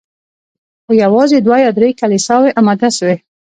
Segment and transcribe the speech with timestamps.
[0.85, 3.15] خو یوازي دوه یا درې کلیساوي اماده سوې